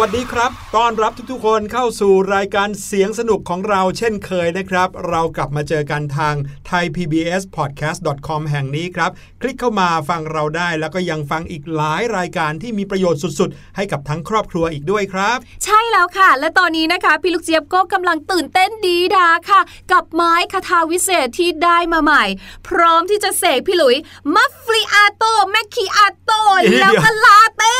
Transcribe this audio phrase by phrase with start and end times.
[0.00, 6.34] วัสดีครับ ต้อนรับทุกๆคนเข้าสู่รายการเสียงสนุกของเราเช่นเคยนะครับ เรากลับมาเจอกันทาง
[6.70, 9.10] thaipbspodcast.com แห่งนี้ครับ
[9.40, 19.60] คลิกเข้ามาฟังเราได้แล้วก็ยังฟังอีกหลายรายการที่มีประโยชน์สุดๆ ให้กับทั้งครอบครัวอีกด้วยครับ ใช่แล้วค่ะ และตอนนี้นะคะ พี่ลูกเจี๊ยบก็กำลังตื่นเต้นดีดาค่ะ
[19.92, 22.24] กับไม้คาทาวิเศษที่ได้มาใหม่
[22.68, 23.96] พร้อมที่จะเสกพี่หลุย
[24.34, 27.76] มัฟฟลิอาโตแมคคิอาโตเดี๋ยวแล้วก็ลาเต้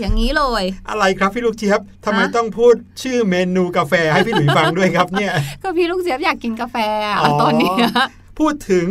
[0.00, 5.32] อย่างนี้เลย อะไรครับพี่ลูกเจี๊ยบทำไมฮะต้องพูดชื่อเมนูกาแฟให้พี่หลุยฟังด้วยครับเนี่ย
[5.62, 6.76] ก็พี่ลูกเจี๊ยบอยากกินกาแฟ
[7.06, 7.74] อะอ๋อตอนเนี้ย
[8.38, 8.86] พูดถึง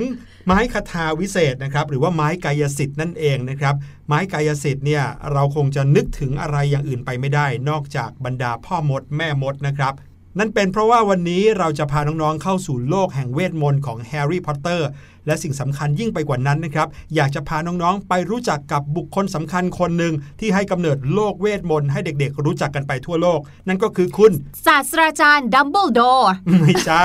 [0.45, 3.75] ไม้คาทาวิเศษนะครับ หรือว่าไม้กายสิทธิ์นั่นเองนะครับ
[4.07, 9.93] ไม้กายสิทธิ์เนี่ยเราคงจะนึกถึงอะไรอย่างอื่นไปไม่ได้ นอกจากบรรดาพ่อมดแม่มดนะครับ
[10.39, 14.89] นั่นเป็นเพราะว่าวันนี้เราจะพาน้องๆเข้าสู่โลกแห่งเวทมนต์ของแฮร์รี่พอตเตอร์
[15.27, 24.31] และสิ่งสำคัญยิ่งไปกว่านั้นนะครับ อยากจะพาน้องๆ ไปรู้จักกับบุคคลสำคัญคนหนึ่งที่ให้กำเนิดโลกเวทมนต์ให้เด็กๆ รู้จักกันไปทั่วโลก นั่นก็คือคุณ
[24.65, 26.29] ศาสตราจารย์ดัมเบิลดอร์
[26.61, 27.03] ไม่ใช่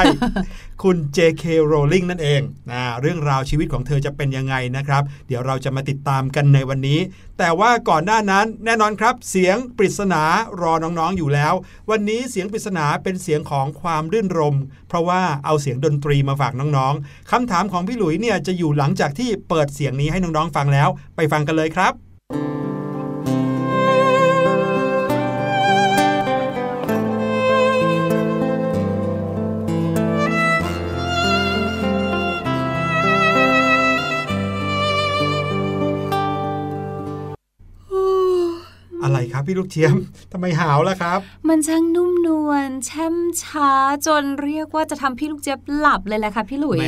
[0.91, 1.45] คุณ J.K.
[1.71, 7.01] Rowling นั่นเองนะเรื่องราวชีวิตของเธอจะเป็นยังไงนะครับ เดี๋ยวเราจะมาติดตามกันในวันนี้
[7.39, 10.23] แต่ว่าก่อนหน้านั้นแน่นอนครับ เสียงปริศนา
[10.61, 11.55] รอน้องๆอยู่แล้ว
[11.91, 14.57] วันนี้เสียงปริศนาเป็นเสียงของความรื่นรม
[14.89, 22.66] เพราะว่าเอาเสียงดนตรีมาฝากน้องๆคำถามของพี่หลุยเนี่ยจะอยู่หลังจากที่เปิดเสียงนี้ให้น้องๆฟังแล้ว ไปฟังกันเลยครับ
[39.07, 39.95] อะไรครับพี่ลูกเทียม
[40.33, 41.19] ทำไมหาวล่ะครับ
[41.49, 43.71] มันช่างนุ่มนวลแช่มช้า
[44.07, 46.87] จนเรียกว่าจะทำพี่ลูกเจี๊ยบหลับเลยแหละค่ะพี่หลุยแหม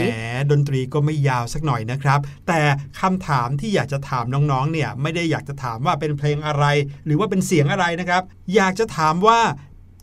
[0.50, 2.60] ดนตรีก็ไม่ยาวสักหน่อยนะครับ แต่
[3.00, 6.64] คำถามที่อยากจะถามน้องๆเนี่ยไม่ได้อยากจะถามว่าเป็นเพลงอะไร
[7.06, 8.22] หรือว่าเป็นเสียงอะไรนะครับ
[8.54, 9.40] อยากจะถามว่า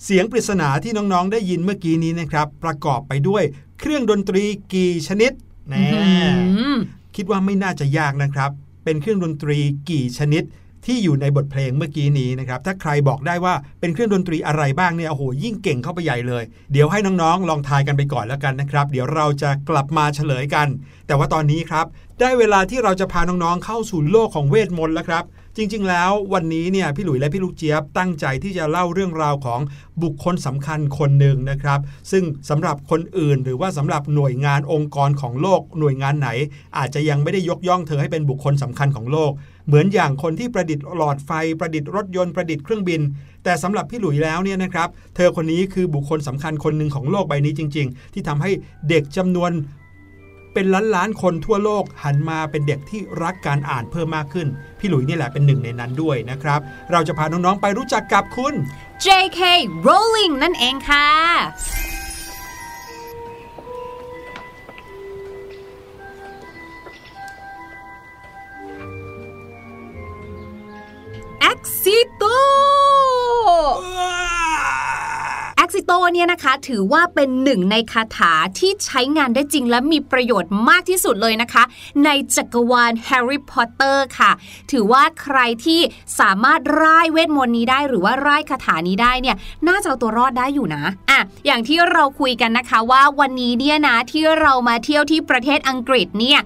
[0.06, 3.44] เสียงปริศนาที่น้องๆ ได้ยินเมื่อกี้นี้นะครับ ประกอบไปด้วย
[3.80, 5.32] เครื่องดนตรีกี่ชนิด
[5.70, 5.86] แน่
[6.58, 6.78] อืม
[7.16, 8.52] คิดว่าไม่น่าจะยากนะครับ
[8.84, 9.60] เป็นเครื่องดนตรี
[9.90, 10.44] กี่ชนิด
[10.86, 20.68] ที่อยู่ในบทเพลงเมื่อกี้นี้นะครับ ถ้าใครบอกได้ว่าเป็นเครื่องดนตรีอะไรบ้างเนี่ยโอ้โหยิ่งเก่งเข้าไปใหญ่เลย เดี๋ยวให้น้องๆ ลองทายกันไปก่อนแล้วกันนะครับ เดี๋ยวเราจะกลับมาเฉลยกัน
[21.08, 21.86] แต่ว่าตอนนี้ครับ
[22.20, 25.26] ได้เวลาที่เราจะพาน้องๆ เข้าสู่โลกของเวทมนต์แล้วครับ
[25.58, 29.60] จริงๆ แล้ววันนี้เนี่ยพี่หลุยและพี่ลูกเจี๊ยบตั้งใจที่จะเล่าเรื่องราวของ
[30.04, 31.80] บุคคลสำคัญคนหนึ่งนะครับ
[32.12, 36.30] ซึ่งสำหรับคนอื่นหรือว่าสำหรับหน่วยงานองค์กรของโลก หน่วยงานไหน
[36.78, 39.32] อาจจะยังไม่ได้ยกย่องเธอให้เป็นบุคคลสำคัญของโลก
[39.68, 43.02] เหมือนอย่างคนที่ประดิษฐ์หลอดไฟประดิษฐ์รถยนต์ประดิษฐ์เครื่องบิน
[43.44, 48.52] แต่สำหรับพี่หลุยแล้วเนี่ยนะครับเธอคนนี้คือบุคคลสำคัญคนหนึ่งของโลกใบนี้จริง ๆ ที่ทำให้
[48.90, 49.52] เด็กจำนวน
[50.54, 54.48] เป็นล้านล้านๆคนทั่วโลกหันมาเป็นเด็กที่รักการอ่านเพิ่มมากขึ้น
[54.80, 56.60] พี่หลุยนี่แหละเป็นหนึ่งในนั้นด้วยนะครับ
[56.92, 58.54] เราจะพาน้อง ๆ ไปรู้จักกับคุณ
[59.06, 59.42] J.K.
[59.88, 61.08] Rowling นั่นเองค่ะ
[72.06, 72.28] Exito
[73.82, 81.64] แอคซิโตเนี่ยนะคะ ถือว่าเป็นหนึ่งในคาถาที่ใช้งานได้จริงและมีประโยชน์มากที่สุดเลยนะคะ
[82.06, 84.32] ในจักรวาลแฮร์รี่พอตเตอร์ค่ะ
[84.72, 85.80] ถือว่าใครที่
[86.20, 89.36] สามารถร่ายเวทมนต์นี้ได้ หรือว่าร่ายคาถานี้ได้เนี่ย
[89.68, 96.40] น่าจะเอาตัวรอดได้อยู่นะอะอย่างที่เราคุยกันนะคะว่าวันนี้เนี่ยนะที่เรามาเที่ยวที่ประเทศอังกฤษเนี่ย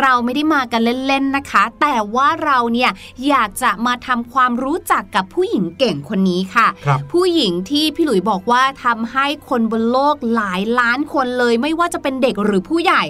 [0.00, 2.90] เราไม่ได้มากันเล่นๆนะคะ แต่ว่าเราเนี่ย
[3.28, 13.02] อยากจะมาทำความรู้จักกับผู้หญิงเก่งคนนี้ค่ะครับผู้หญิงที่พี่หลุยบอกว่าทำให้คนบนโลกหลายล้านคนเลย ไม่ว่าจะเป็นเด็กหรือผู้ใหญ่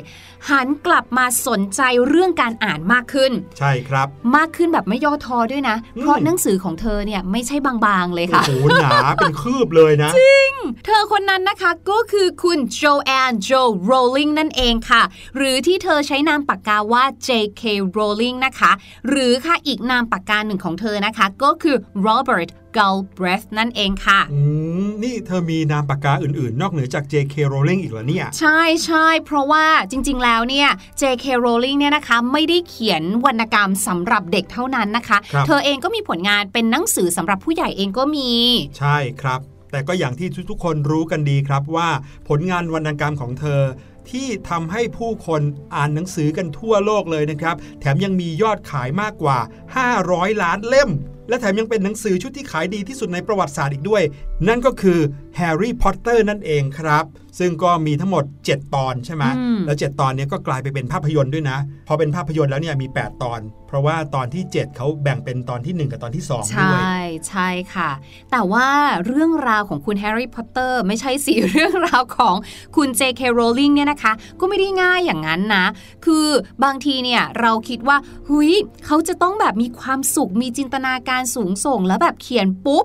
[0.50, 8.52] หันกลับมาสนใจเรื่องการอ่านมากขึ้น ใช่ครับ มากขึ้นแบบไม่ย่อท้อด้วยนะอืมเพราะหนังสือของเธอเนี่ยไม่ใช่บางๆเลยโอ้ค่ะโห
[8.90, 10.10] หนาเป็นคืบเลยนะ
[10.86, 13.50] เธอคนนั้นนะคะก็คือคุณโจแอนโจ
[13.84, 15.02] โรลลิงนั่นเองค่ะ
[15.36, 17.62] หรือที่เธอใช้นามปากกาว่า J.K.
[17.96, 18.72] Rowling นะคะ
[19.08, 24.40] หรือค่ะอีกนามปากกาหนึ่งของเธอนะคะ ก็คือ Robert Galbraith นั่นเองค่ะ อื
[24.86, 27.34] ม นี่เธอมีนามปากกาอื่นๆ นอกเหนือจาก J.K.
[27.52, 30.68] Rowling อีกเหรอเนี่ย ใช่ใช่เพราะว่าจริงๆ แล้วเนี่ย
[31.00, 31.26] J.K.
[31.44, 38.30] Rowling เนี่ยนะคะ ไม่ได้เขียนวรรณกรรมสำหรับเด็กเท่านั้นนะคะครับเธอเองก็มีผลงานเป็นหนังสือสำหรับผู้ใหญ่เองก็มี
[38.78, 39.40] ใช่ครับ
[39.72, 41.88] แต่ก็อย่างที่ทุกๆ คนรู้กันดีครับว่า
[42.28, 43.62] ผลงานวรรณกรรมของเธอ
[44.10, 45.42] ที่ทำให้ผู้คน
[45.74, 49.38] อ่านหนังสือกันทั่วโลกเลยนะครับ แถมยังมียอดขายมากกว่า
[49.90, 50.90] 500 ล้านเล่ม
[51.28, 54.02] และแถมยังเป็นหนังสือชุดที่ขายดีที่สุดในประวัติศาสตร์อีกด้วย
[54.48, 54.98] นั่นก็คือ
[55.36, 57.04] แฮร์รี่พอตเตอร์นั่นเองครับ
[57.38, 67.90] ซึ่งก็มีทั้งหมด 7 ตอนใช่ไหมอืมแล้ว 7 ตอนเนี้ยก็กลายไปเป็นภาพยนตร์ด้วยนะ พอเป็นภาพยนตร์แล้วเนี่ยมี 8 ตอน เพราะว่าตอนที่ 7 เขาแบ่งเป็นตอนที่ 1 กับตอนที่2ใชด้วยใช่ค่ะ
[68.30, 68.68] แต่ว่า
[69.06, 72.36] เรื่องราวของคุณแฮร์รี่พอตเตอร์ไม่ใช่สิเรื่องราวของ
[72.76, 73.22] คุณ J.K.
[73.38, 75.66] Rowling เนี่ยนะคะ ก็ไม่ได้ง่ายอย่างนั้นนะ
[76.04, 76.26] คือ
[76.64, 77.96] บางทีเนี่ยเราคิดว่า
[78.28, 78.50] หุย
[78.86, 82.84] เขาจะต้องแบบมีความสุขมีจินตนาการสูงส่งแล้วแบบเขียนปุ๊บ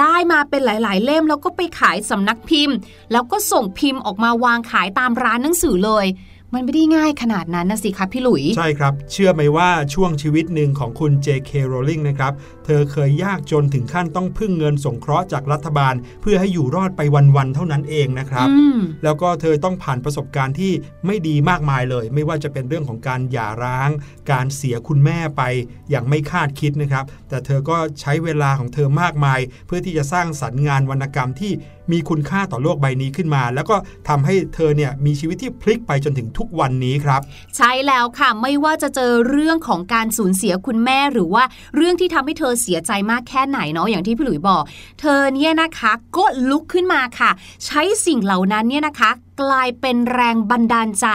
[0.00, 2.76] ได้มาเป็นหลาย ๆ เล่มแล้วก็ไปขายสำนักพิมพ์
[3.12, 6.06] แล้วก็ส่งพิมพ์ออกมาวางขายตามร้านหนังสือเลย
[6.54, 11.50] มันไม่ได้ง่ายขนาดนั้นนะสิคะพี่หลุย ใช่ครับ เชื่อไหมว่าช่วงชีวิตหนึ่งของคุณ J.K.
[11.72, 12.32] Rowling นะครับ
[12.64, 17.00] เธอเคยยากจนถึงขั้นต้องพึ่งเงินสงเคราะห์จากรัฐบาล เพื่อให้อยู่รอดไป
[17.36, 20.72] วัน ๆ เท่านั้นเองนะครับอืมแล้วก็เธอต้องผ่านประสบการณ์ที่
[21.06, 23.90] ไม่ดีมากมายเลย ไม่ว่าจะเป็นเรื่องของการหย่าร้าง
[24.30, 25.42] การเสียคุณแม่ไป
[25.90, 31.52] อย่างไม่คาดคิดนะครับ แต่เธอก็ใช้เวลาของเธอมากมาย เพื่อที่จะสร้างสรรค์งานวรรณกรรมที่
[31.92, 33.76] มีคุณค่าต่อโลกใบนี้ขึ้นมา แล้วก็
[34.08, 37.20] ทำให้เธอเนี่ยมีชีวิตที่พลิกไปจนถึงทุกวันนี้ครับ
[37.56, 41.44] ใช่แล้วค่ะไม่ว่าจะเจอเรื่องของการสูญเสียคุณแม่หรือว่า
[41.76, 44.62] เรื่องที่ทำให้เธอเสียใจมากแค่ไหนเนาะอย่างที่พี่หลุยบอก
[45.00, 47.30] เธอเนี่ยนะคะก็ลุกขึ้นมาค่ะ
[47.66, 49.10] ใช้สิ่งเหล่านั้นเนี่ยนะคะ
[49.42, 51.06] กลายเป็นแรงบันดาลใจ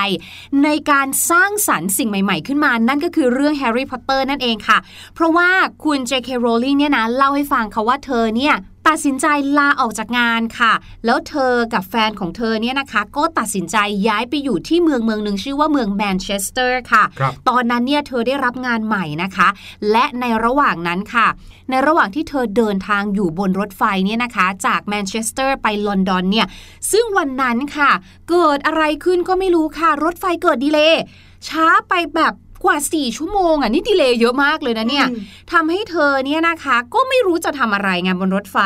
[0.63, 4.77] ในการสร้างสรรค์สิ่งใหม่ๆ ขึ้นมา นั่นก็คือเรื่องแฮร์รี่พอตเตอร์นั่นเองค่ะ
[5.15, 5.50] เพราะว่า
[5.83, 6.29] คุณ J.K.
[6.45, 8.55] Rowling เนี่ยนะ เล่าให้ฟังค่ะว่าเธอเนี่ย
[8.88, 9.27] ตัดสินใจ
[9.58, 10.74] ลาออกจากงานค่ะ
[11.06, 13.77] แล้วเธอกับแฟนของเธอเนี่ยนะคะ ก็ตัดสินใจ
[14.08, 19.48] ย้ายไปอยู่ที่เมืองเมืองหนึ่งชื่อว่าเมืองแมนเชสเตอร์ค่ะครับตอนนั้นเนี่ยเธอได้รับงานใหม่นะคะ
[19.91, 21.27] และในระหว่างนั้นค่ะ
[21.70, 26.48] ในระหว่างที่เธอเดินทางอยู่บนรถไฟเนี่ยนะคะ จากแมนเชสเตอร์ไปลอนดอนเนี่ย
[26.91, 27.91] ซึ่งวันนั้นค่ะ
[28.29, 31.01] เกิดอะไรขึ้นก็ไม่รู้ค่ะ รถไฟเกิด delay
[31.48, 35.21] ช้าไปแบบ กว่า 4 ชั่วโมงอะนี่ delay เยอะมากเลยนะเนี่ยอืม
[35.51, 38.57] ทำให้เธอเนี่ยนะคะ ก็ไม่รู้จะทำอะไรไงบนรถไฟ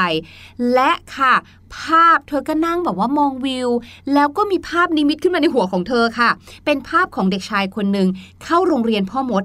[0.73, 1.33] และค่ะ
[1.77, 3.69] ภาพเธอก็นั่งแบบว่ามองวิว
[4.13, 6.29] แล้วก็มีภาพนิมิตขึ้นมาในหัวของเธอค่ะ
[6.65, 8.07] เป็นภาพของเด็กชายคนหนึ่ง
[8.43, 9.43] เข้าโรงเรียนพ่อมด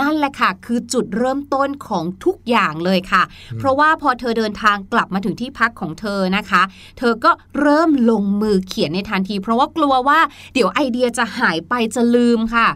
[0.00, 3.22] นั่นแหละค่ะ คือจุดเริ่มต้นของทุกอย่างเลยค่ะ
[3.58, 6.62] เพราะว่าพอเธอเดินทางกลับมาถึงที่พักของเธอนะคะ
[6.98, 10.20] เธอก็เริ่มลงมือเขียนในทันที เพราะว่ากลัวว่า
[10.54, 12.68] เดี๋ยวไอเดียจะหายไปจะลืมค่ะ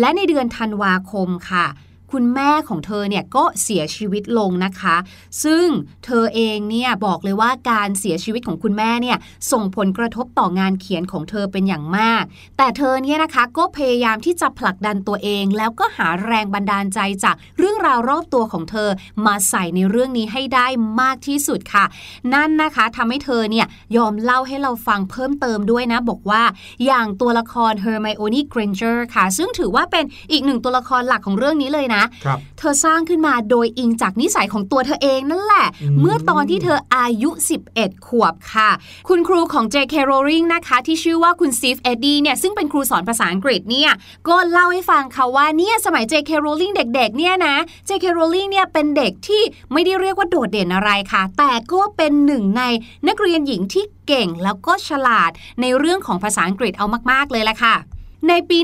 [0.00, 1.66] และในเดือนธันวาคมค่ะ
[2.14, 4.96] คุณแม่ของเธอเนี่ยก็เสียชีวิตลงนะคะ
[5.44, 5.66] ซึ่ง
[6.04, 9.16] เธอเองเนี่ยบอกเลยว่าการเสียชีวิตของคุณแม่เนี่ย
[9.52, 12.22] ส่งผลกระทบต่องานเขียนของเธอเป็นอย่างมาก
[12.56, 18.88] แต่เธอเนี่ยนะคะก็พยายามที่จะผลักดันตัวเอง แล้วก็หาแรงบันดาลใจจากเรื่องราวรอบตัวของเธอ
[19.26, 20.66] มาใส่ในเรื่องนี้ให้ได้
[21.00, 21.84] มากที่สุดค่ะ
[22.34, 23.66] นั่นนะคะทำให้เธอเนี่ย
[23.96, 26.42] ยอมเล่าให้เราฟังเพิ่มเติมด้วยนะ บอกว่า
[26.86, 32.03] อย่างตัวละคร Hermione Granger ค่ะ ซึ่งถือว่าเป็นอีกหนึ่งตัวละครหลักของเรื่องนี้เลยนะ
[32.58, 37.30] เธอสร้างขึ้นมาโดยอิงจากนิสัยของตัวเธอเองนั่นแหละอืมเมื่อตอนที่เธออายุ
[37.68, 38.70] 11 ขวบค่ะ
[39.08, 39.94] คุณครูของ J.K.
[40.10, 43.90] Rowling นะคะ ที่ชื่อว่าคุณซีฟเอ็ดดี้เนี่ยซึ่งเป็นครูสอนภาษาอังกฤษเนี่ย
[44.28, 46.30] ก็เล่าให้ฟังค่ะว่าเนี่ยสมัย J.K.
[46.44, 47.56] Rowling เด็กๆเนี่ยนะ
[47.88, 48.04] J.K.
[48.18, 49.42] Rowling เนี่ยเป็นเด็กที่
[49.72, 52.62] ไม่ได้เรียกว่าโดดเด่นอะไรค่ะ แต่ก็เป็นหนึ่งใน
[53.08, 55.30] นักเรียนหญิงที่เก่งแล้วก็ฉลาด
[55.60, 57.76] ในเรื่องของภาษาอังกฤษเอามาก ๆ เลยละค่ะ
[58.28, 58.58] ในปี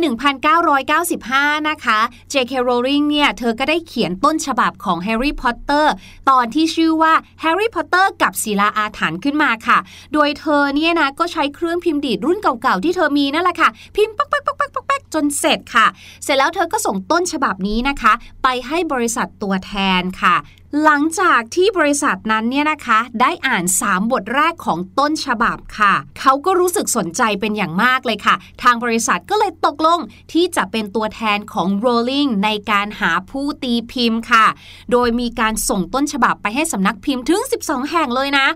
[0.81, 1.99] 1995 นะคะ
[2.33, 2.53] J.K.
[2.69, 5.87] Rowling เนี่ย เธอก็ได้เขียนต้นฉบับของ Harry Potter
[6.31, 7.13] ตอนที่ชื่อว่า
[7.43, 9.79] Harry Potter กับศิลาอาถรรพ์ขึ้นมาค่ะ
[10.13, 15.87] โดยเธอเนี่ยนะ ก็ใช้เครื่องพิมพ์ดีดรุ่นเก่าๆ ที่เธอมีนั่นแหละค่ะ พิมพ์ปักปักปักปักปักปักจนเสร็จค่ะ
[16.25, 18.13] เสร็จแล้วเธอก็ส่งต้นฉบับนี้นะคะ
[18.43, 20.37] ไปให้บริษัทตัวแทนค่ะ
[20.85, 30.01] หลังจากที่บริษัทนั้นเนี่ยนะคะ ได้อ่าน 3 บทแรกของต้นฉบับค่ะ เขาก็รู้สึกสนใจเป็นอย่างมากเลยค่ะ ทางบริษัทก็เลยตกลง
[30.33, 34.47] ที่จะเป็นตัวแทนของ Rowling ในการหาผู้ตีพิมพ์ค่ะ
[34.93, 38.47] โดยมีการส่งต้นฉบับไปให้สำนักพิมพ์ถึง 12 แห่งเลยนะ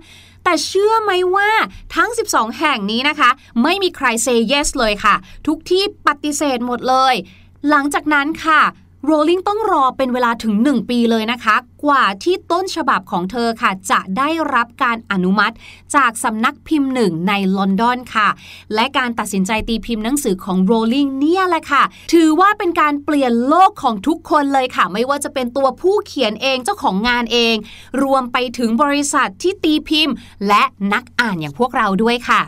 [0.44, 1.50] แต่เชื่อไหมว่า
[1.94, 3.30] ทั้ง 12 แห่งนี้นะคะ
[3.62, 5.14] ไม่มีใคร say yes เลยค่ะ
[5.46, 7.14] ทุกที่ปฏิเสธหมดเลย
[7.70, 8.60] หลังจากนั้นค่ะ
[9.06, 15.54] โรลลิงต้องรอเป็นเวลาถึง 1 ปีเลยนะคะ กว่าที่ต้นฉบับของเธอค่ะ จะได้รับการอนุมัติ
[15.96, 18.28] จากสำนักพิมพ์หนึ่งในลอนดอนค่ะ
[18.74, 21.82] และการตัดสินใจตีพิมพ์หนังสือของโรลลิงเนี่ยแหละค่ะ
[22.12, 27.56] ถือว่าเป็นการเปลี่ยนโลกของทุกคนเลยค่ะ ไม่ว่าจะเป็นตัวผู้เขียนเองเจ้าของงานเอง
[28.02, 30.14] รวมไปถึงบริษัทที่ตีพิมพ์
[30.48, 32.42] และนักอ่านอย่างพวกเราด้วยค่ะ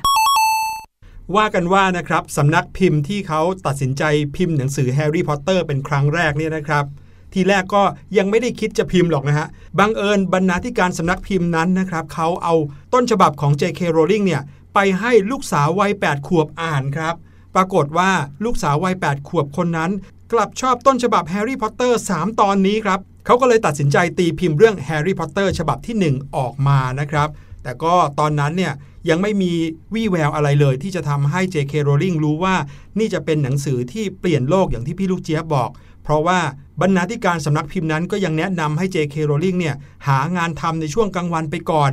[1.36, 4.02] ว่ากันว่านะครับสำนักพิมพ์ที่เขาตัดสินใจ
[4.36, 6.84] พิมพ์หนังสือแฮร์รี่พอตเตอร์เป็นครั้งแรกเนี่ยนะครับ
[7.32, 7.82] ทีแรกก็
[8.16, 9.46] ยังไม่ได้คิดจะพิมพ์หรอกนะฮะ
[9.78, 12.54] บังเอิญบรรณาธิการสำนักพิมพ์นั้นนะครับเขาเอา
[12.92, 13.80] ต้นฉบับของ J.K.
[13.96, 14.42] Rowling เนี่ย
[14.74, 17.14] ไปให้ลูกสาววัย 8 ขวบอ่านครับ
[17.54, 18.10] ปรากฏว่า
[18.44, 19.90] ลูกสาววัย 8 ขวบคนนั้น
[20.32, 27.28] กลับชอบต้นฉบับแฮร์รี่พอตเตอร์3ตอนนี้ครับเขาก็เลยตัดสินใจตีพิมพ์เรื่องแฮร์รี่พอตเตอร์ฉบับที่ 1 ออกมานะครับ
[27.66, 28.72] แต่ก็ตอนนั้นเนี่ย
[29.08, 29.52] ยังไม่มี
[29.94, 31.72] วี่แววอะไรเลย ที่จะทำให้ J.K.
[31.88, 32.54] Rowling รู้ว่า
[32.98, 35.70] นี่จะเป็นหนังสือที่เปลี่ยนโลกอย่างที่พี่ลูกเจี๊ยบบอก
[36.02, 36.38] เพราะว่า
[36.80, 39.14] บรรณาธิการสำนักพิมพ์นั้นก็ยังแนะนำให้ J.K.
[39.30, 39.74] Rowling เนี่ย
[40.06, 41.90] หางานทำในช่วงกลางวันไปก่อน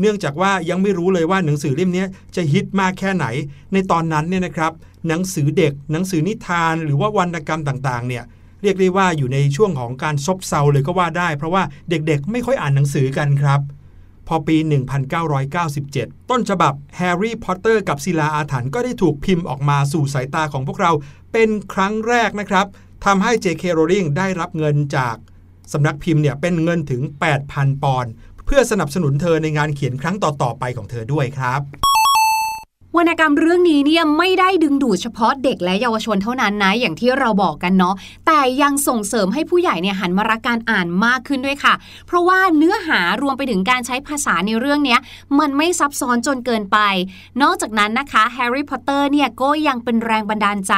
[0.00, 2.04] เนื่องจากว่ายังไม่รู้เลยว่าหนังสือเล่มนี้
[2.36, 3.26] จะฮิตมากแค่ไหน
[3.72, 4.72] ในตอนนั้นเนี่ยนะครับ
[5.08, 8.24] หนังสือเด็ก หนังสือนิทาน หรือว่าวรรณกรรมต่างๆเนี่ย
[8.62, 13.60] เรียกได้ว่าอยู่ในช่วงของการซบเซาเลยก็ว่าได้ เพราะว่าเด็กๆ ไม่ค่อยอ่านหนังสือกันครับ
[14.28, 14.56] พอปี
[15.62, 20.92] 1997 ต้นฉบับแฮร์รี่พอตเตอร์กับศิลาอาถรรพ์ก็ได้ถูกพิมพ์ออกมาสู่สายตาของพวกเรา
[21.32, 22.66] เป็นครั้งแรกนะครับ
[23.04, 23.64] ทำให้ J.K.
[23.78, 25.16] Rowling ได้รับเงินจาก
[25.72, 27.02] สำนักพิมพ์เนี่ยเป็นเงินถึง
[27.42, 28.12] 8,000 ปอนด์
[28.46, 31.91] เพื่อสนับสนุนเธอในงานเขียนครั้งต่อๆไปของเธอด้วยครับ
[32.96, 37.94] วรรณกรรมเรื่องนี้เนี่ยไม่ได้ดึงดูดเฉพาะเด็กและเยาวชนเท่านั้นนะอย่างที่เราบอกกันเนาะ
[38.26, 41.74] แต่ยังส่งเสริมให้ผู้ใหญ่เนี่ยหันมารักการอ่านมากขึ้นด้วยค่ะ
[42.06, 44.96] เพราะว่าเนื้อหารวมไปถึงการใช้ภาษาในเรื่องนี้
[45.38, 46.78] มันไม่ซับซ้อนจนเกินไป
[47.42, 50.74] นอกจากนั้นนะคะแฮร์รี่พอตเตอร์เนี่ยก็ยังเป็นแรงบันดาลใจ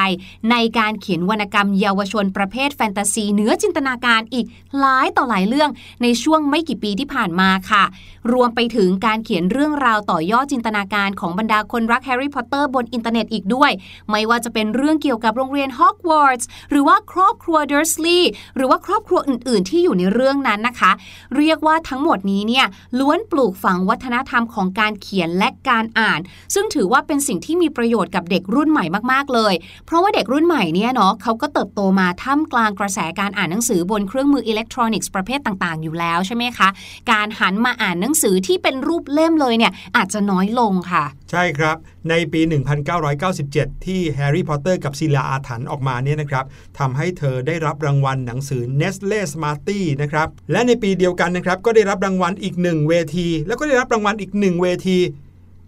[0.50, 4.46] ในการเขียนวรรณกรรมเยาวชนประเภทแฟนตาซีเหนือจินตนาการอีก
[4.78, 5.70] หลายต่อหลายเรื่อง
[6.02, 7.84] ในช่วงไม่กี่ปีที่ผ่านมาค่ะ
[8.32, 13.70] รวมไปถึงการเขียนเรื่องราวต่อยอดจินตนาการของบรรดาคนรักแฮร์รี่พอตเตอร์บนอินเทอร์เน็ตอีกด้วย
[14.10, 20.92] ไม่ว่าจะเป็นเรื่องเกี่ยวกับโรงเรียนฮอกวอตส์หรือว่าครอบครัวเดอร์สลีย์หรือว่าครอบครัวอื่น ๆ ที่อยู่ในเรื่องนั้นนะคะ
[21.36, 22.66] เรียกว่าทั้งหมดนี้เนี่ย
[22.98, 26.20] ล้วนปลูกฝังวัฒนธรรมของการเขียนและการอ่าน
[26.54, 29.54] ซึ่งถือว่าเป็นสิ่งที่มีประโยชน์กับเด็กรุ่นใหม่มากๆเลย
[29.86, 36.68] เพราะว่าเด็กรุ่นใหม่เนี่ยเนาะเขาก็เติบโตมาท่ามกลางกระแสการอ่านหนังสือบนเครื่องมืออิเล็กทรอนิกส์ประเภทต่างๆ อยู่แล้วใช่ไหมคะ
[37.12, 41.76] การหันมาอ่านหนังสือที่เป็นรูปเล่มเลยเนี่ยอาจจะน้อยลงค่ะ ใช่ครับ
[42.10, 42.40] ในปี
[43.12, 46.44] 1997 ที่แฮร์รี่พอตเตอร์กับศิลาอาถรรพ์ออกมาเนี่ยนะครับ
[46.78, 54.98] ทำให้เธอได้รับรางวัลหนังสือ Nestle Smarties นะครับ และในปีเดียวกันนะครับ ก็ได้รับรางวัลอีกหนึ่งเวที แล้วก็ได้รับรางวัลอีกหนึ่งเวที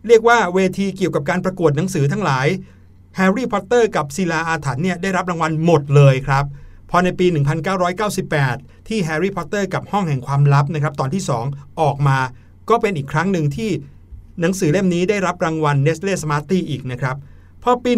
[0.09, 2.47] เรียกว่าเวทีเกี่ยวกับการประกวดหนังสือทั้งหลาย
[3.17, 6.45] แฮร์รี่พอตเตอร์กับศิลาอาถรรพ์เนี่ยได้รับรางวัลหมดเลยครับ
[6.91, 7.27] พอในปี
[8.27, 12.19] 1998 ที่แฮร์รี่พอตเตอร์กับห้องแห่งความลับนะครับตอนที่ 2 ออกมา
[12.71, 13.71] ก็เป็นอีกครั้งหนึ่งที่
[14.41, 17.17] หนังสือเล่มนี้ได้รับรางวัล Nestle Smarties อีกนะครับ
[17.63, 17.93] พอปี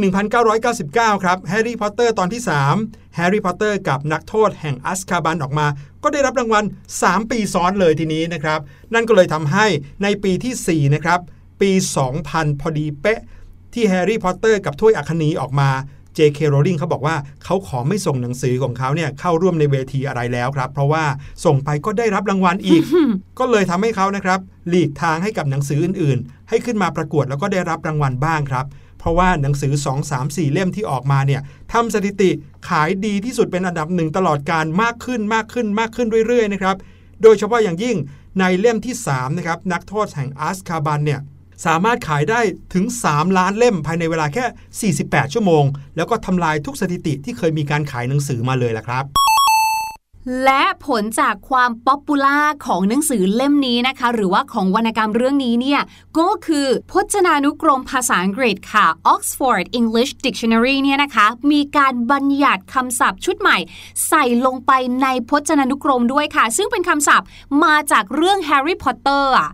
[0.58, 2.42] 1999 ครับแฮร์รี่พอตเตอร์ตอนที่
[2.78, 5.66] 3แฮร์รี่พอตเตอร์กับนักโทษแห่งอัซคาบันออกมา
[6.02, 6.64] ก็ได้รับรางวัล
[6.98, 8.60] 3 ปีซ้อนเลยทีนี้นะครับ
[8.94, 9.66] นั่นก็เลยทำให้
[10.02, 11.20] ในปีที่ 4 นะครับ
[11.60, 11.70] ปี
[12.16, 13.20] 2000 พอดีเป๊ะ
[13.74, 15.70] ที่แฮร์รี่พอตเตอร์กับถ้วยอัคนีออกมา
[16.18, 16.38] J.K.
[16.52, 21.04] Rowling เขาบอกว่าเขาขอไม่ส่งหนังสือของเขาเนี่ยเข้าร่วมในเวทีอะไรแล้วครับ เพราะว่า
[21.44, 22.82] ส่งไปก็ได้รับรางวัลอีก
[23.38, 28.66] ก็เลยทำให้เขานะครับหลีกทางให้กับหนังสืออื่น ๆ ให้ขึ้นมาประกวดแล้วก็ได้รับรางวัลบ้างครับ
[28.98, 31.40] เพราะว่าหนังสือ 2 3 4 เล่มที่ออกมาเนี่ย
[31.72, 32.30] ทำสถิติ
[32.68, 36.76] ขายดีที่สุดเป็นอันดับหนึ่งตลอดกาลมากขึ้นมากขึ้นมากขึ้นเรื่อยๆนะครับ
[37.22, 37.96] โดยเฉพาะอย่างยิ่ง
[38.40, 41.20] ในเล่มที่3นะครับนักโทษแห่งอัซคาบันเนี่ย
[41.66, 42.40] สามารถขายได้
[42.74, 45.64] ถึง 3 ล้านเล่มภายในเวลาแค่ 48 ชั่วโมง
[45.96, 49.04] แล้วก็ทำลายทุกสถิติที่เคยมีการขายหนังสือมาเลยล่ะครับ
[50.44, 55.80] และผลจากความ popular ของหนังสือเล่มนี้นะคะ หรือว่าของวรรณกรรมเรื่องนี้เนี่ย
[56.18, 63.56] ก็คือพจนานุกรมภาษาอังกฤษค่ะ Oxford English Dictionary เนี่ยนะคะ มีการบัญญัติคำศัพท์ชุดใหม่
[64.08, 67.26] ใส่ลงไปในพจนานุกรมด้วยค่ะ ซึ่งเป็นคำศัพท์
[67.64, 69.50] มาจากเรื่อง Harry Potter อะ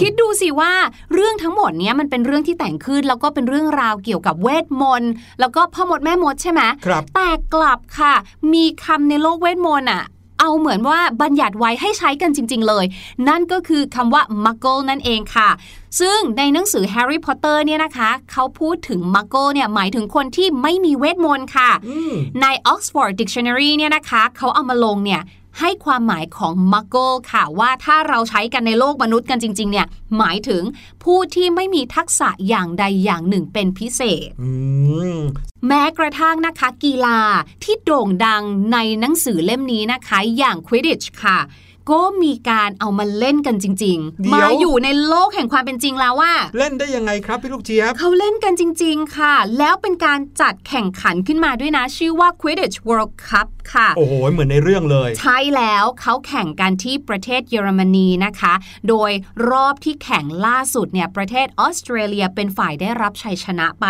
[0.00, 0.72] คิดดูสิว่า
[1.14, 8.14] เรื่องทั้งหมดเนี้ยมันเป็นเรื่องที่แต่งขึ้น แล้วก็เป็นเรื่องราวเกี่ยวกับเวทมนต์แล้วก็พ่อมดแม่มดใช่ไหมครับแต่กลับค่ะ
[8.52, 10.04] มีคำในโลกเวทมนต์อะ
[10.40, 12.84] เอาเหมือนว่าบัญญัติไว้ให้ใช้กันจริง ๆ เลย
[13.28, 15.48] นั่นก็คือคำว่า muggle นั่นเองค่ะ
[16.00, 25.22] ซึ่งในหนังสือ Harry Potter เนี่ยนะคะ เขาพูดถึง muggle เนี่ยหมายถึงคนที่ไม่มีเวทมนต์ค่ะอืมใน Oxford Dictionary เนี่ยนะคะ เขาเอามาลงเนี่ย
[25.60, 29.86] ให้ความหมายของ muggle ค่ะว่าถ้าเราใช้กันในโลกมนุษย์กันจริง ๆ เนี่ย
[30.18, 30.62] หมายถึง
[31.04, 34.50] ผู้ที่ไม่มีทักษะอย่างใดอย่างหนึ่งเป็นพิเศษอื
[35.16, 35.18] ม
[35.66, 37.20] แม้กระทั่งนะคะกีฬา
[37.62, 38.42] ที่โด่งดัง
[38.72, 41.38] ในหนังสือเล่มนี้นะคะ อย่าง Quidditch ค่ะ
[41.90, 58.54] ก็มีการเอามาเล่นกันจริงเดี๋ๆยวมาอยู่ในโลกแห่งความเป็นจริงแล้วว่า เล่นได้ยังไงครับพี่ลูกเจี๊ยบเขาเล่นกันจริง ๆ ค่ะ แล้วเป็นการจัดแข่งขันขึ้นมาด้วยนะ ชื่อว่า Quidditch World Cup ค่ะ โอ้โห เหมือนในเรื่องเลย ใช่แล้วเขาแข่งกันที่ประเทศเยอรมนีนะคะ
[58.88, 59.10] โดย
[59.50, 63.86] รอบที่แข่งล่าสุดเนี่ยประเทศออสเตรเลียเป็นฝ่ายได้รับชัยชนะไป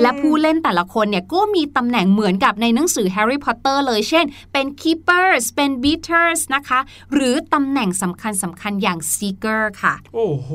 [0.00, 6.80] และผู้เล่นแต่ละคนเนี่ยก็มีตำแหน่งเหมือนกับในหนังสือ Harry Potter เลยเช่น เป็น keepers เป็น beaters นะคะ
[7.14, 10.50] หรือตำแหน่งสำคัญสำคัญอย่าง seeker ค่ะ โอ้โห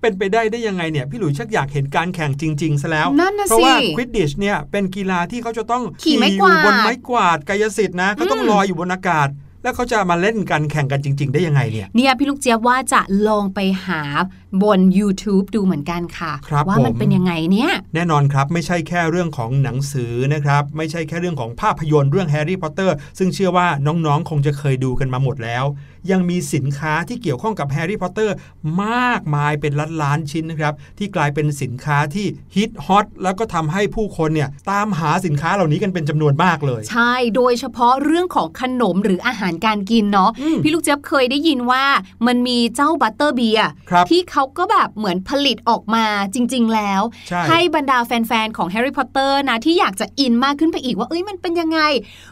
[0.00, 9.28] เป็นไปได้ได้ยังไงเนี่ย พี่หลุยชักอยากเห็นการแข่งจริง ๆ ซะแล้วนั่นน่ะเพราะว่าสิควิดดิชเนี่ยเป็นกีฬาที่เขาจะต้องขี่ไม้อกวาดยู่บนไม้กวาดกายสิทธิ์นะเขาต้องอืมลอยอยู่บนอากาศ
[9.62, 14.02] แล้วเขาจะมาเล่นกันแข่งกันจริง ๆ ได้ยังไงเนี่ยเนี่ยพี่ลูกเจี๊ยบว่าจะลองไปหา
[14.62, 25.64] บน YouTube ดูเหมือนกันค่ะครับว่ามันผมเป็นยังไงเนี่ยแน่นอนครับไม่ใช่แค่เรื่องของหนังสือนะครับไม่ใช่แค่เรื่องของภาพยนตร์เรื่องแฮร์รี่พอตเตอร์ซึ่งเชื่อว่าน้องๆ คงจะเคยดูกันมาหมดแล้ว
[26.10, 28.34] ยังมีสินค้าที่เกี่ยวข้องกับแฮร์รี่พอตเตอร์
[28.84, 41.84] มากมายเป็นล้านล้านๆชิ้นนะครับที่กลายเป็นสินค้าที่ฮิตฮอตแล้วก็ทำให้ผู้คนเนี่ยตามหาสินค้าเหล่านี้กันเป็นจำนวนมากเลย ใช่โดยเฉพาะเรื่องของขนมหรืออาหารการกินเนาะอืมพี่ลูกเจี๊ยบเคยได้ยินว่า
[42.26, 51.80] มันมีเจ้าบัตเตอร์เบียร์ครับที่เขาก็แบบเหมือนผลิตออกมาจริง ๆ แล้วใช่ให้บรรดาแฟน ๆ ของแฮร์รี่พอตเตอร์นะ ที่อยากจะอินมากขึ้นไปอีกว่าเอ้ยมันเป็นยังไง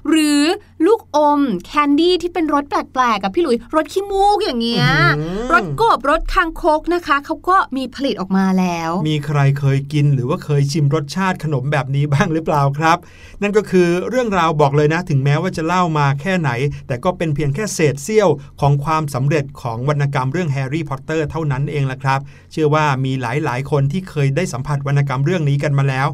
[0.08, 0.42] หรือ
[0.86, 4.86] ลูกอม candy ที่เป็นรสแปลกๆกับพี่หลุยรสขี้มูกอย่างเงี้ย
[5.18, 12.98] อื้อหือรสกบรสคางคกนะคะเขาก็มีผลิตออกมาแล้ว มีใครเคยกินหรือว่าเคยชิมรสชาติขนมแบบนี้บ้างหรือเปล่าครับ
[13.42, 16.50] นั่นก็คือเรื่องราวบอกเลยนะ ถึงแม้ว่าจะเล่ามาแค่ไหน
[16.86, 18.28] แต่ก็เป็นเพียงแค่เศษเสี้ยว
[18.60, 22.20] ของความสำเร็จของวรรณกรรมเรื่องแฮร์รี่พอตเตอร์เท่านั้นเองละครับ
[22.52, 26.08] เชื่อว่ามีหลายๆ คนที่เคยได้สัมผัสวรรณกรรมเรื่องนี้กันมาแล้ว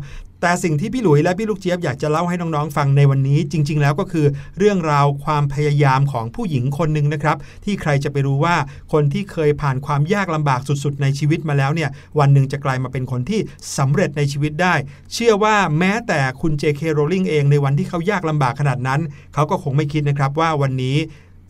[0.44, 4.26] แต่สิ่งที่พี่หลุยและพี่ลูกเจี๊ยบอยากจะเล่าให้น้องๆฟังในวันนี้ จริง ๆ แล้วก็คือ
[4.58, 8.56] เรื่องราวความพยายามของผู้หญิงคนหนึ่งนะครับ ที่ใครจะไปรู้ว่า
[8.92, 13.40] คนที่เคยผ่านความยากลำบากสุด ๆ ในชีวิตมาแล้วเนี่ย วันหนึ่งจะกลายมาเป็นคนที่
[13.78, 14.74] สำเร็จในชีวิตได้
[15.12, 16.80] เชื่อว่าแม้แต่คุณ J.K.
[16.96, 19.00] Rowling เองในวันที่เขายากลำบากขนาดนั้น
[19.34, 20.96] เขาก็คงไม่คิดนะครับว่าวันนี้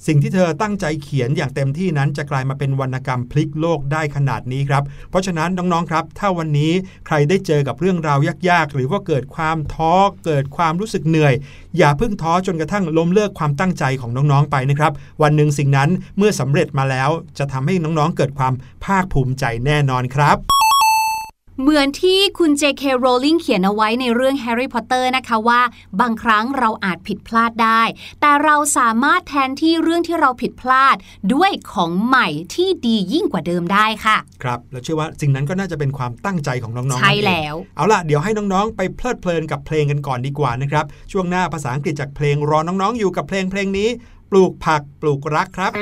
[0.06, 6.72] สิ่งที่เธอตั้งใจเขียนอย่างเต็มที่นั้นจะกลายมาเป็นวรรณกรรมพลิกโลกได้ขนาดนี้ครับ เพราะฉะนั้นน้องๆครับ ถ้าวันนี้
[7.06, 11.34] ใครได้เจอกับเรื่องราวยากๆ หรือว่าเกิดความท้อเกิดความรู้สึกเหนื่อย
[11.78, 18.52] อย่าเพิ่งท้อจนกระทั่งล้มเลิกความตั้งใจของน้องๆไปนะครับ วันหนึ่งสิ่งนั้นเมื่อสำเร็จมาแล้ว จะทำให้น้องๆเกิดความ
[18.84, 20.62] ภาคภูมิใจแน่นอนครับ
[21.60, 22.82] เหมือนที่คุณ J.K.
[23.04, 25.60] Rowling เขียนเอาไว้ในเรื่อง Harry Potter นะคะว่า
[26.00, 27.82] บางครั้งเราอาจผิดพลาดได้
[28.20, 30.96] แต่เราสามารถแทนที่เรื่องที่เราผิดพลาด
[31.34, 43.88] ด้วยของใหม่ที่ดียิ่งกว่าเดิมได้ค่ะ ครับ แล้วเชื่อว่าสิ่งนั้นก็น่าจะเป็นความตั้งใจของน้องๆใช่นั่นเองแล้ว เอาล่ะ เดี๋ยวให้น้องๆ ไปเพลิดเพลินกับเพลงกันก่อนดีกว่านะครับ ช่วงหน้าภาษาอังกฤษจากเพลงรอน้องๆ อยู่กับเพลงเพลงนี้
[44.30, 45.72] ปลูกผักปลูกรักครับ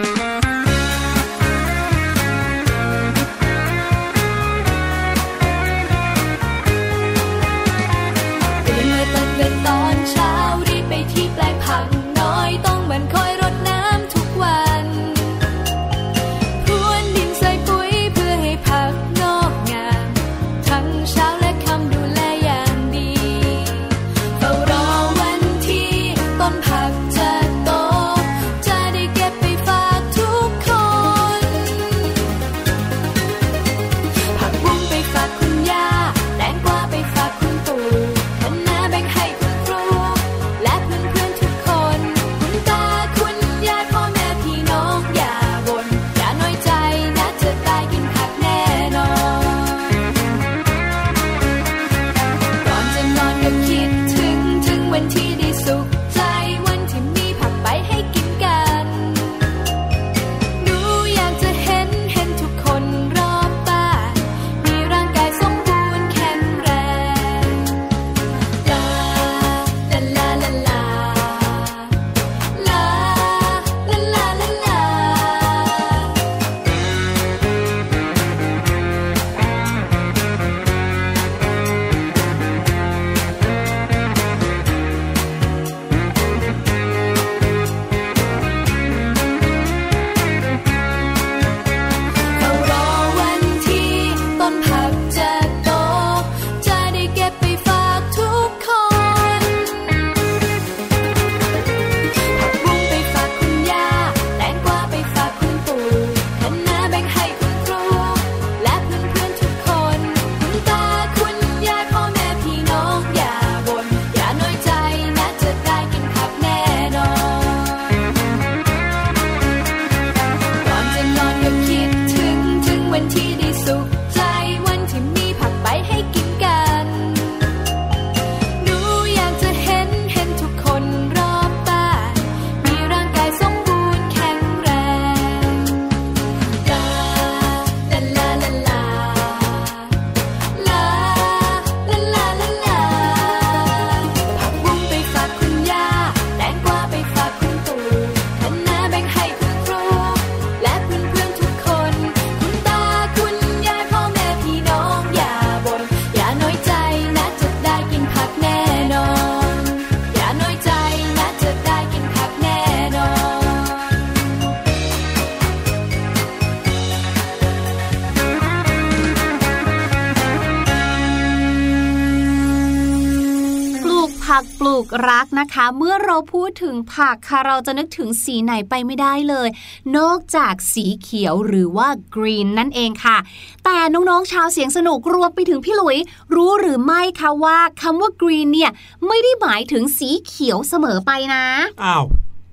[175.08, 179.48] รักนะคะ เมื่อเราพูดถึงผักค่ะเราจะนึกถึงสีไหนไปไม่ได้เลย
[179.96, 183.18] นอกจากสีเขียวหรือว่ากรีนนั่นเองค่ะ
[183.64, 185.98] แต่น้องๆชาวเสียงสนุกรวมไปถึงพี่หลุย
[186.34, 188.70] รู้หรือไม่คะว่าคำว่ากรีนเนี่ย
[189.06, 191.44] ไม่ได้หมายถึงสีเขียวเสมอไปนะ
[191.84, 192.04] อ้าว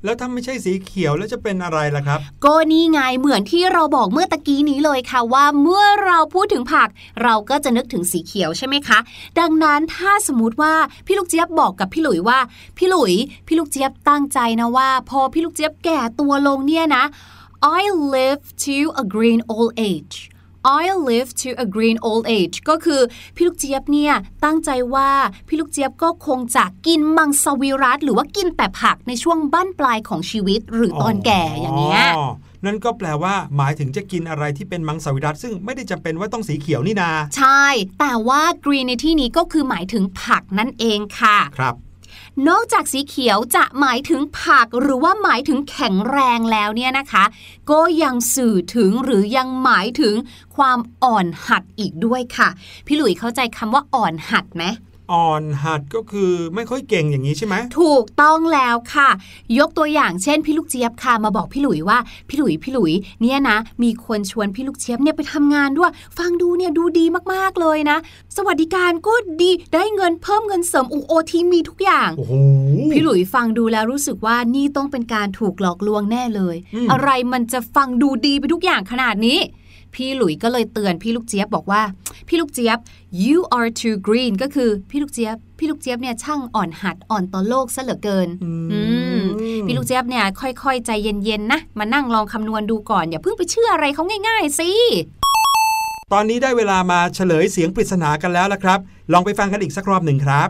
[0.04, 6.90] แล้วถ้าไม่ใช่สีเขียวแล้วจะเป็นอะไรล่ะครับ ก็นี่ไงเหมือนที่เราบอกเมื่อตะกี้นี้เลยค่ะว่าเมื่อเราพูดถึงผัก
[7.24, 9.00] เราก็จะนึกถึงสีเขียวใช่ไหมคะ
[9.40, 10.74] ดังนั้นถ้าสมมติว่า
[11.06, 12.40] พี่ลูกเจี๊ยบบอกกับพี่หลุยว่า
[12.78, 13.14] พี่หลุย
[13.48, 17.04] พี่ลูกเจี๊ยบตั้งใจนะว่า พอพี่ลูกเจี๊ยบแก่ตัวลงเนี่ยนะ
[17.80, 17.82] I
[18.16, 20.18] live to a green old age
[20.64, 23.02] I live to a green old age ก็คือ
[23.36, 24.14] พี่ลูกเจี๊ยบเนี่ย
[24.46, 25.10] ตั้งใจว่า
[25.48, 32.28] พี่ลูกเจี๊ยบก็คงจะกินมังสวิรัตหรือว่ากินแต่ผักในช่วงบั้นปลายของชีวิตหรือตอนแก่อย่างเงี้ยอ๋อ
[32.66, 37.64] นั่นก็แปลว่าหมายถึงจะกินอะไรที่เป็นมังสวิรัตซึ่งไม่ได้จำเป็นว่าต้องสีเขียวนี่นา ใช่
[38.00, 41.76] แต่ว่า green ในที่นี้ก็คือหมายถึงผักนั่นเองค่ะ ครับ
[42.50, 47.24] นอกจากสีเขียวจะหมายถึงผักหรือว่าหมายถึงแข็งแรงแล้วเนี่ยนะคะ
[47.72, 50.16] ก็ยังสื่อถึงหรือยังหมายถึง
[50.56, 52.50] ความอ่อนหัดอีกด้วยค่ะ
[52.86, 54.64] พี่หลุยเข้าใจคำว่าอ่อนหัดไหม
[55.12, 59.10] อ่อนหัดก็คือไม่ค่อยเก่งอย่างนี้ใช่ไหมถูกต้องแล้วค่ะ
[59.60, 61.98] ยกตัวอย่างเช่นพี่ลูกเจี๊ยบค่ะมาบอกพี่หลุยว่า
[62.30, 67.98] พี่หลุยพี่หลุยเนี่ยนะ มีคนชวนพี่ลูกเจี๊ยบเนี่ยไปทำงานด้วย ฟังดูเนี่ยดูดีมากๆเลยนะ
[68.38, 72.34] สวัสดิการก็ดีได้เงินเพิ่มเงินเสริมอุโอทีมีทุกอย่างโอ้โห
[72.92, 79.40] พี่หลุยฟังดูแล้วรู้สึกว่านี่ต้องเป็นการถูกหลอกลวงแน่เลยอืมอะไรมันจะฟังดูดีไปทุกอย่างขนาดนี้
[79.96, 81.82] พี่หลุยก็เลยเตือนพี่ลูกเจี๊ยบบอกว่า
[82.28, 82.78] พี่ลูกเจี๊ยบ
[83.26, 88.52] you are too green ก็คือพี่ลูกเจี๊ยบพี่ลูกเจี๊ยบเนี่ยช่างอ่อนหัดอ่อนต่อโลกซะเหลือเกินอื
[89.18, 89.22] ม
[89.66, 94.72] พี่ลูกเจี๊ยบเนี่ยค่อยๆ ใจเย็นๆนะมานั่งลองคำนวณดูก่อน อย่าเพิ่งไปเชื่ออะไรเขาง่าย ๆสิ
[96.14, 98.80] ตอนนี้ได้เวลามาเฉลยเสียงปริศนากันแล้วละครับ
[99.14, 100.50] ลองไปฟังกันอีกสักรอบหนึ่งครับ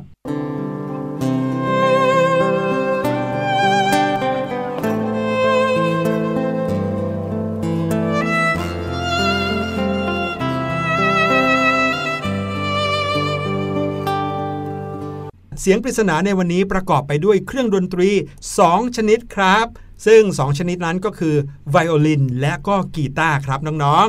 [15.70, 18.10] สียงปริศนาในวันนี้ประกอบไปด้วยเครื่องดนตรี
[18.54, 19.66] 2 ชนิดครับ
[20.06, 21.36] ซึ่ง 2 ชนิดนั้นก็คือ
[21.70, 24.06] ไวโอลินและก็กีตาร์ครับน้อง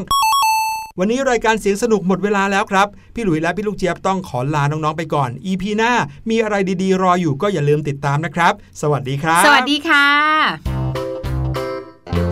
[0.49, 5.93] ๆ วันนี้รายการเสียงสนุกหมดเวลาแล้วครับ พี่หลุยและพี่ลูกเจี๊ยบต้องขอลาน้องๆไปก่อน EP หน้า
[6.31, 10.07] มีอะไรดีๆ รออยู่ก็อย่าลืมติดตามนะครับ สวัสดีครับ สวัสดีค่ะ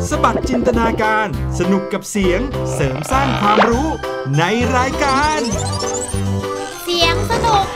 [0.08, 1.26] สบัดจินตนาการ
[1.58, 2.40] สนุกกับเสียง
[2.74, 3.88] เสริมสร้างความรู้
[4.38, 4.42] ใน
[4.76, 5.40] รายการ
[6.84, 7.66] เสียงสนุก